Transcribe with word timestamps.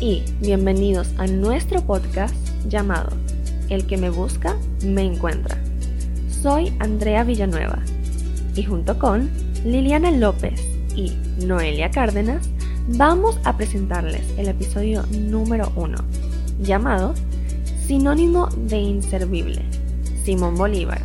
y 0.00 0.22
bienvenidos 0.40 1.08
a 1.18 1.26
nuestro 1.26 1.82
podcast 1.82 2.34
llamado 2.68 3.10
El 3.68 3.84
que 3.86 3.96
me 3.96 4.10
busca, 4.10 4.56
me 4.84 5.02
encuentra. 5.02 5.58
Soy 6.30 6.72
Andrea 6.78 7.24
Villanueva 7.24 7.80
y 8.54 8.62
junto 8.62 8.96
con 8.96 9.28
Liliana 9.64 10.12
López 10.12 10.60
y 10.94 11.12
Noelia 11.44 11.90
Cárdenas 11.90 12.48
vamos 12.86 13.40
a 13.42 13.56
presentarles 13.56 14.22
el 14.36 14.48
episodio 14.48 15.04
número 15.10 15.72
uno 15.74 15.98
llamado 16.60 17.14
Sinónimo 17.84 18.46
de 18.68 18.76
inservible, 18.76 19.62
Simón 20.22 20.54
Bolívar. 20.54 21.02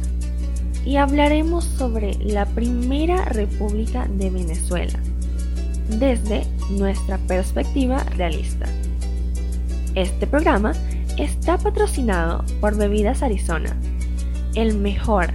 Y 0.85 0.97
hablaremos 0.97 1.63
sobre 1.63 2.13
la 2.15 2.45
primera 2.45 3.25
república 3.25 4.07
de 4.07 4.29
Venezuela 4.29 4.99
desde 5.89 6.45
nuestra 6.69 7.17
perspectiva 7.17 8.03
realista. 8.15 8.67
Este 9.95 10.25
programa 10.25 10.73
está 11.19 11.59
patrocinado 11.59 12.43
por 12.59 12.75
Bebidas 12.75 13.21
Arizona, 13.21 13.77
el 14.55 14.75
mejor, 14.75 15.27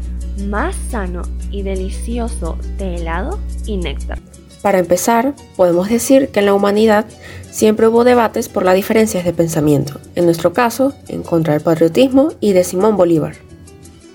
más 0.48 0.74
sano 0.90 1.22
y 1.52 1.62
delicioso 1.62 2.58
de 2.76 2.96
helado 2.96 3.38
y 3.66 3.76
néctar. 3.76 4.18
Para 4.60 4.80
empezar, 4.80 5.34
podemos 5.56 5.88
decir 5.88 6.30
que 6.30 6.40
en 6.40 6.46
la 6.46 6.54
humanidad 6.54 7.04
siempre 7.52 7.86
hubo 7.86 8.02
debates 8.02 8.48
por 8.48 8.64
las 8.64 8.74
diferencias 8.74 9.24
de 9.24 9.32
pensamiento, 9.32 10.00
en 10.16 10.24
nuestro 10.24 10.52
caso, 10.52 10.92
en 11.06 11.22
contra 11.22 11.52
del 11.52 11.62
patriotismo 11.62 12.32
y 12.40 12.52
de 12.52 12.64
Simón 12.64 12.96
Bolívar. 12.96 13.36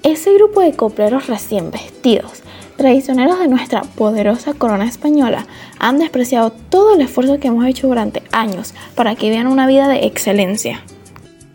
Ese 0.04 0.34
grupo 0.34 0.60
de 0.60 0.74
copleros 0.74 1.28
recién 1.28 1.72
vestidos, 1.72 2.43
traicioneros 2.78 3.40
de 3.40 3.48
nuestra 3.48 3.82
poderosa 3.82 4.54
corona 4.54 4.86
española, 4.86 5.46
han 5.80 6.00
despreciado 6.00 6.52
todo 6.52 6.96
el 6.96 7.02
esfuerzo 7.02 7.40
que 7.40 7.48
hemos 7.48 7.66
hecho 7.66 7.88
durante 7.88 8.24
años 8.32 8.74
para 8.96 9.16
que 9.16 9.30
vean 9.30 9.48
una 9.48 9.68
vida 9.68 9.88
de 9.88 10.06
excelencia. 10.06 10.84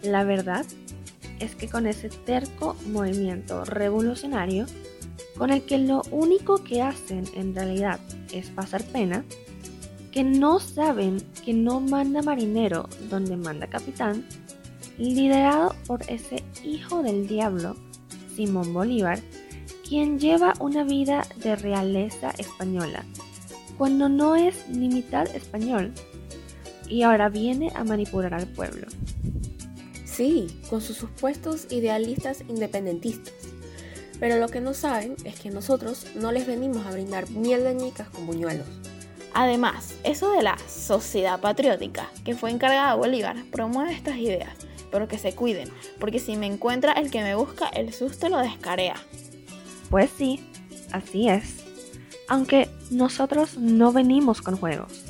La 0.03 0.25
verdad 0.25 0.65
es 1.41 1.55
que 1.55 1.69
con 1.69 1.87
ese 1.87 2.09
terco 2.09 2.77
movimiento 2.87 3.65
revolucionario, 3.65 4.67
con 5.37 5.51
el 5.51 5.63
que 5.63 5.79
lo 5.79 6.03
único 6.11 6.65
que 6.65 6.83
hacen 6.83 7.25
en 7.35 7.55
realidad 7.55 8.01
es 8.33 8.49
pasar 8.51 8.83
pena, 8.85 9.25
que 10.11 10.25
no 10.25 10.59
saben 10.59 11.23
que 11.45 11.53
no 11.53 11.81
manda 11.81 12.23
marinero 12.23 12.89
donde 13.11 13.37
manda 13.37 13.69
capitán, 13.69 14.25
liderado 14.99 15.75
por 15.87 16.03
ese 16.09 16.43
hijo 16.65 17.03
del 17.03 17.29
diablo, 17.29 17.77
Simón 18.35 18.73
Bolívar, 18.73 19.21
quien 19.89 20.19
lleva 20.19 20.53
una 20.61 20.85
vida 20.85 21.27
de 21.37 21.57
realeza 21.57 22.31
española, 22.37 23.05
cuando 23.79 24.09
no 24.09 24.37
es 24.37 24.69
ni 24.69 24.89
mitad 24.89 25.27
español, 25.35 25.95
y 26.89 27.03
ahora 27.03 27.29
viene 27.29 27.73
a 27.75 27.85
manipular 27.85 28.35
al 28.35 28.47
pueblo. 28.49 28.87
Sí, 30.05 30.61
con 30.69 30.81
sus 30.81 30.97
supuestos 30.97 31.69
idealistas 31.71 32.43
independentistas. 32.49 33.33
Pero 34.21 34.37
lo 34.39 34.49
que 34.49 34.61
no 34.61 34.75
saben 34.75 35.15
es 35.25 35.39
que 35.39 35.51
nosotros 35.51 36.07
no 36.17 36.33
les 36.33 36.47
venimos 36.47 36.85
a 36.87 36.91
brindar 36.91 37.31
miel 37.31 37.63
de 37.63 37.75
ñicas 37.75 38.11
con 38.11 38.27
buñuelos. 38.27 38.67
Además, 39.33 39.95
eso 40.03 40.33
de 40.33 40.43
la 40.43 40.59
sociedad 40.69 41.41
patriótica 41.41 42.11
que 42.25 42.35
fue 42.35 42.51
encargada 42.51 42.93
de 42.93 42.99
Bolívar 42.99 43.37
promueve 43.53 43.93
estas 43.93 44.17
ideas, 44.17 44.53
pero 44.91 45.07
que 45.07 45.19
se 45.19 45.35
cuiden, 45.35 45.71
porque 46.01 46.19
si 46.19 46.37
me 46.37 46.47
encuentra 46.47 46.93
el 46.93 47.11
que 47.11 47.23
me 47.23 47.37
busca, 47.37 47.69
el 47.69 47.93
susto 47.93 48.29
lo 48.29 48.39
descarea. 48.39 48.97
Pues 49.91 50.11
sí, 50.17 50.41
así 50.93 51.29
es. 51.29 51.65
Aunque 52.29 52.69
nosotros 52.91 53.57
no 53.59 53.93
venimos 53.93 54.43
con 54.43 54.57
juegos. 54.57 55.05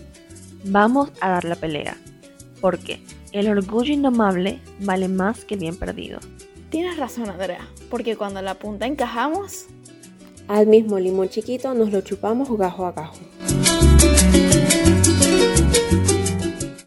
Vamos 0.65 1.11
a 1.21 1.31
dar 1.31 1.45
la 1.45 1.57
pelea. 1.57 1.97
Porque 2.61 3.01
el 3.33 3.49
orgullo 3.49 3.93
indomable 3.93 4.61
vale 4.81 5.09
más 5.09 5.45
que 5.45 5.55
el 5.55 5.61
bien 5.61 5.77
perdido. 5.77 6.21
Tienes 6.71 6.97
razón, 6.97 7.31
Andrea, 7.31 7.67
porque 7.91 8.17
cuando 8.17 8.43
la 8.43 8.55
punta 8.55 8.87
encajamos... 8.87 9.67
Al 10.49 10.67
mismo 10.67 10.99
limón 10.99 11.29
chiquito 11.29 11.75
nos 11.75 11.93
lo 11.93 12.01
chupamos 12.01 12.51
gajo 12.57 12.87
a 12.87 12.93
gajo. 12.93 13.19